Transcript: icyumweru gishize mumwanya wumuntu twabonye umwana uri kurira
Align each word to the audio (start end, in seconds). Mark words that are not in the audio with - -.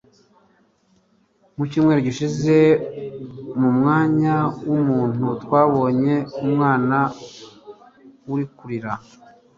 icyumweru 1.65 1.99
gishize 2.07 2.57
mumwanya 3.59 4.35
wumuntu 4.67 5.25
twabonye 5.43 6.15
umwana 6.47 6.97
uri 8.31 8.45
kurira 8.57 8.93